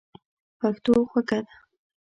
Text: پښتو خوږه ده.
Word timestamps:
پښتو 0.59 0.93
خوږه 1.09 1.39
ده. 1.43 1.49